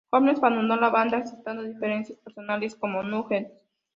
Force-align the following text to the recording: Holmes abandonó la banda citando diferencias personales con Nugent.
Holmes 0.09 0.39
abandonó 0.39 0.77
la 0.77 0.89
banda 0.89 1.23
citando 1.27 1.61
diferencias 1.61 2.17
personales 2.17 2.73
con 2.75 2.91
Nugent. 3.07 3.49